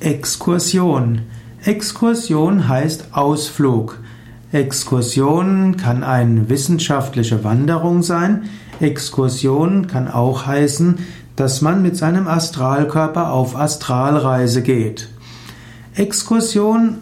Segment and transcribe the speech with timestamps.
[0.00, 1.20] Exkursion.
[1.62, 3.98] Exkursion heißt Ausflug.
[4.50, 8.44] Exkursion kann eine wissenschaftliche Wanderung sein.
[8.80, 11.00] Exkursion kann auch heißen,
[11.36, 15.10] dass man mit seinem Astralkörper auf Astralreise geht.
[15.94, 16.96] Exkursion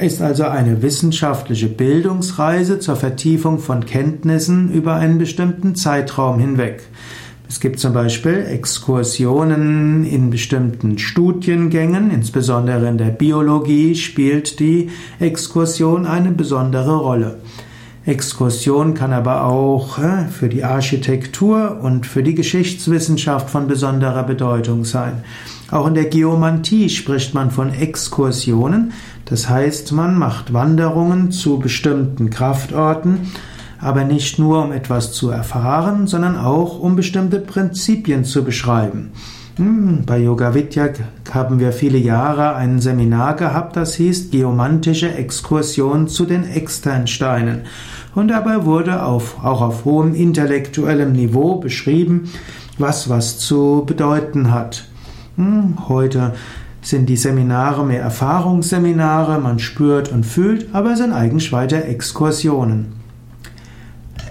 [0.00, 6.84] ist also eine wissenschaftliche Bildungsreise zur Vertiefung von Kenntnissen über einen bestimmten Zeitraum hinweg.
[7.46, 14.90] Es gibt zum Beispiel Exkursionen in bestimmten Studiengängen, insbesondere in der Biologie spielt die
[15.20, 17.38] Exkursion eine besondere Rolle.
[18.06, 24.84] Exkursion kann aber auch äh, für die Architektur und für die Geschichtswissenschaft von besonderer Bedeutung
[24.84, 25.24] sein.
[25.70, 28.92] Auch in der Geomantie spricht man von Exkursionen,
[29.24, 33.32] das heißt, man macht Wanderungen zu bestimmten Kraftorten,
[33.84, 39.12] aber nicht nur um etwas zu erfahren, sondern auch um bestimmte Prinzipien zu beschreiben.
[39.56, 40.88] Hm, bei Yoga Vidya
[41.30, 47.60] haben wir viele Jahre ein Seminar gehabt, das hieß Geomantische Exkursion zu den Externsteinen.
[48.14, 52.30] Und dabei wurde auf, auch auf hohem intellektuellem Niveau beschrieben,
[52.78, 54.86] was was zu bedeuten hat.
[55.36, 56.32] Hm, heute
[56.80, 63.03] sind die Seminare mehr Erfahrungsseminare, man spürt und fühlt, aber sind eigentlich weiter Exkursionen.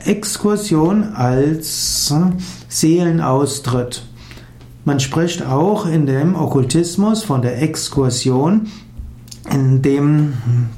[0.05, 2.13] Exkursion als
[2.67, 4.03] Seelenaustritt.
[4.85, 8.67] Man spricht auch in dem Okkultismus von der Exkursion,
[9.51, 10.33] in dem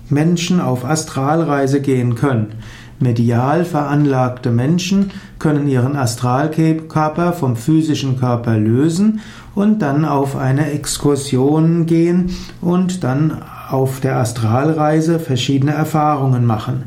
[0.09, 2.53] Menschen auf Astralreise gehen können.
[2.99, 9.19] Medial veranlagte Menschen können ihren Astralkörper vom physischen Körper lösen
[9.53, 16.83] und dann auf eine Exkursion gehen und dann auf der Astralreise verschiedene Erfahrungen machen.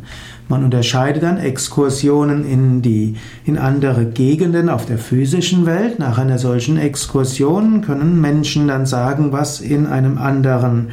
[0.49, 5.99] Man unterscheidet dann Exkursionen in die, in andere Gegenden auf der physischen Welt.
[5.99, 10.89] Nach einer solchen Exkursion können Menschen dann sagen, was in einem anderen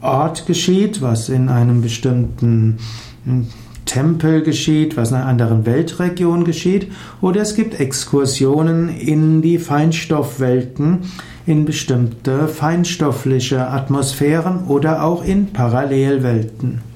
[0.00, 2.78] Ort geschieht, was in einem bestimmten
[3.24, 3.48] hm,
[3.84, 11.00] Tempel geschieht, was in einer anderen Weltregion geschieht, oder es gibt Exkursionen in die Feinstoffwelten,
[11.46, 16.87] in bestimmte feinstoffliche Atmosphären oder auch in Parallelwelten.